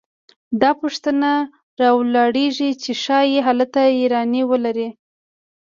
[0.61, 1.31] دا پوښتنه
[1.81, 4.89] راولاړېږي چې ښايي هلته یارانې ولري